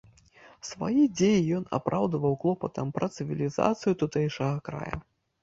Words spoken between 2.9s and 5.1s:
пра цывілізацыю тутэйшага края.